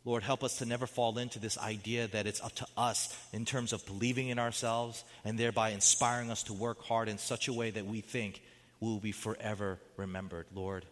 [0.05, 3.45] Lord, help us to never fall into this idea that it's up to us in
[3.45, 7.53] terms of believing in ourselves and thereby inspiring us to work hard in such a
[7.53, 8.43] way that we think
[8.79, 10.45] we will be forever remembered.
[10.53, 10.85] Lord,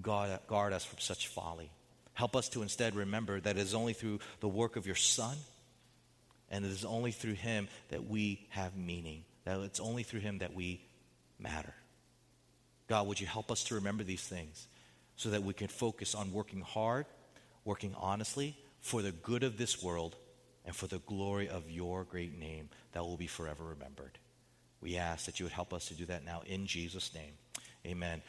[0.00, 1.70] guard, guard us from such folly.
[2.14, 5.36] Help us to instead remember that it is only through the work of your Son
[6.52, 10.38] and it is only through him that we have meaning, that it's only through him
[10.38, 10.84] that we
[11.38, 11.74] matter.
[12.88, 14.68] God, would you help us to remember these things
[15.16, 17.06] so that we can focus on working hard,
[17.64, 20.14] working honestly for the good of this world
[20.66, 24.18] and for the glory of your great name that will be forever remembered.
[24.82, 27.32] We ask that you would help us to do that now in Jesus' name.
[27.86, 28.20] Amen.